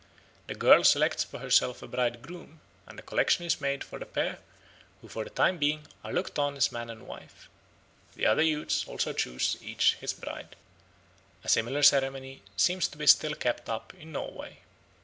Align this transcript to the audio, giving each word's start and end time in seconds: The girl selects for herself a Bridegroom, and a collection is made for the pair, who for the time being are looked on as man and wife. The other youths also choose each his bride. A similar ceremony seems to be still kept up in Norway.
The 0.47 0.55
girl 0.55 0.83
selects 0.83 1.23
for 1.23 1.37
herself 1.37 1.83
a 1.83 1.87
Bridegroom, 1.87 2.59
and 2.87 2.97
a 2.97 3.03
collection 3.03 3.45
is 3.45 3.61
made 3.61 3.83
for 3.83 3.99
the 3.99 4.07
pair, 4.07 4.39
who 4.99 5.07
for 5.07 5.23
the 5.23 5.29
time 5.29 5.59
being 5.59 5.85
are 6.03 6.11
looked 6.11 6.39
on 6.39 6.57
as 6.57 6.71
man 6.71 6.89
and 6.89 7.05
wife. 7.05 7.49
The 8.15 8.25
other 8.25 8.41
youths 8.41 8.83
also 8.87 9.13
choose 9.13 9.57
each 9.61 9.97
his 10.01 10.13
bride. 10.13 10.55
A 11.43 11.49
similar 11.49 11.83
ceremony 11.83 12.41
seems 12.57 12.87
to 12.87 12.97
be 12.97 13.05
still 13.05 13.35
kept 13.35 13.69
up 13.69 13.93
in 13.93 14.11
Norway. 14.11 14.61